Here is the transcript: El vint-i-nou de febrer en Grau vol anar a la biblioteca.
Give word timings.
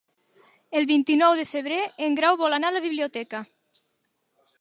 El 0.79 0.85
vint-i-nou 0.91 1.35
de 1.39 1.43
febrer 1.49 1.77
en 2.07 2.17
Grau 2.21 2.39
vol 2.39 2.57
anar 2.57 2.73
a 2.73 2.75
la 2.79 2.81
biblioteca. 2.87 3.43